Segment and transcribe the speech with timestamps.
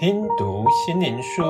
[0.00, 1.42] 听读心灵书，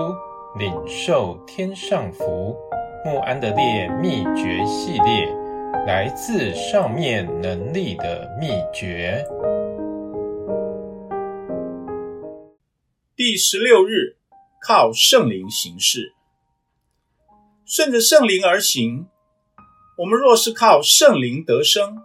[0.59, 2.57] 领受天上福。
[3.05, 5.27] 穆安德烈秘诀系列，
[5.87, 9.23] 来自上面能力的秘诀。
[13.15, 14.17] 第十六日，
[14.67, 16.15] 靠圣灵行事，
[17.67, 19.09] 顺着圣灵而行。
[19.99, 21.99] 我们若是靠圣灵得生，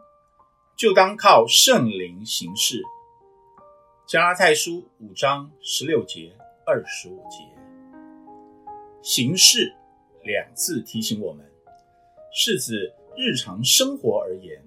[0.75, 2.81] 就当靠圣灵行事。
[4.13, 6.31] 加拉太书五章十六节、
[6.67, 7.39] 二十五节，
[9.01, 9.73] 行事
[10.21, 11.43] 两字提醒我们，
[12.31, 14.61] 是指日常生活而言，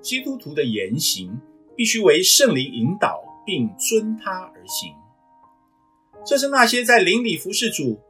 [0.00, 1.38] 基督徒的言行
[1.76, 4.94] 必须为圣灵引导，并遵他而行。
[6.24, 8.00] 这是那些在灵里服侍主、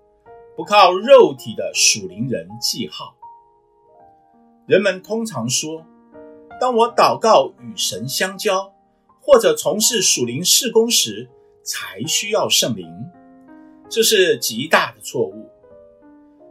[0.57, 3.17] 不靠肉体的属灵人记号。
[4.69, 5.85] 人们通常说，
[6.61, 8.73] 当我祷告与神相交，
[9.33, 11.29] 或者从事属灵事工时，
[11.63, 12.89] 才需要圣灵，
[13.89, 15.49] 这是极大的错误。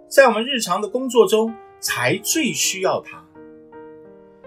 [0.08, 3.21] 在我们日常的工作中，才最需要它，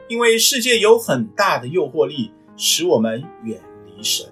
[0.09, 4.27] 因为世界有很大的诱惑力，使我们远离神。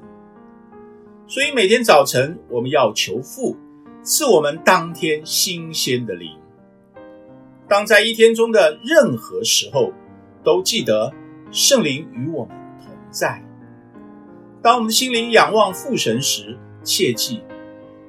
[1.26, 3.54] 所以每天早晨，我们要求父
[4.02, 6.38] 赐我们当天新鲜的灵。
[7.68, 9.92] 当在一天中的任何时候，
[10.42, 11.12] 都记得
[11.52, 13.44] 圣灵与我们同在。
[14.62, 17.42] 当我们的心灵仰望父神时，切记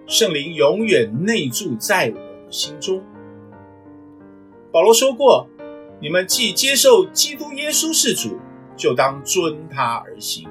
[0.06, 3.02] 圣灵永远内住在我们心中。
[4.70, 5.48] 保罗说过
[6.02, 8.38] ：“你们既接受基督耶稣是主，
[8.76, 10.50] 就当遵他而行。”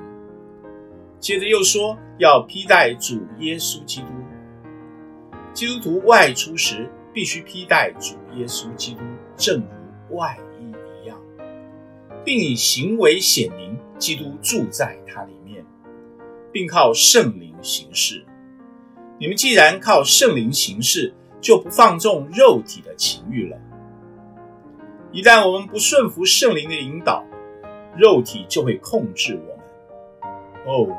[1.21, 4.07] 接着又说：“要披戴主耶稣基督。”
[5.53, 9.01] 基督徒外出时必须披戴主耶稣基督，
[9.37, 9.61] 正
[10.09, 10.73] 如外衣
[11.05, 11.21] 一样，
[12.25, 15.60] 并以行为显明基督住在他里面。
[16.53, 18.25] 并靠圣灵行事。
[19.19, 23.57] 你们既然靠圣灵行事，就不放纵肉体的情欲了。
[25.13, 27.25] 一旦我们不顺服圣灵的引导，
[27.97, 30.31] 肉体就会控制我们。
[30.67, 30.97] 哦，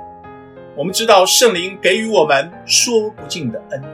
[0.75, 3.94] 我们知道圣灵给予我们说不尽的恩典。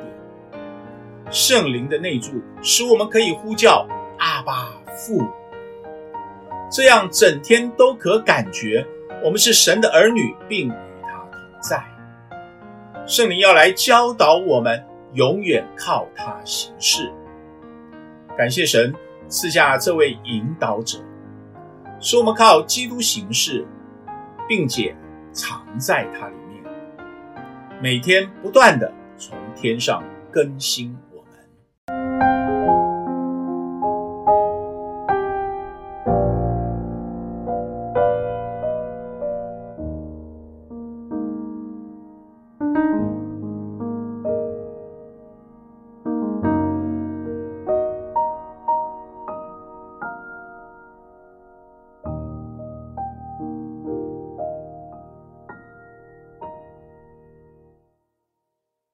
[1.30, 5.22] 圣灵的内住使我们可以呼叫阿爸父，
[6.72, 8.86] 这样整天都可感觉
[9.24, 10.74] 我们是神的儿女，并
[11.68, 11.84] 在
[13.06, 14.82] 圣灵要来教导我们，
[15.16, 17.12] 永远靠他行事。
[18.38, 18.94] 感谢神
[19.28, 21.00] 赐下这位引导者，
[22.00, 23.68] 使我们靠基督行事，
[24.48, 24.96] 并且
[25.34, 26.64] 藏在他里面，
[27.82, 30.02] 每天不断的从天上
[30.32, 30.98] 更新。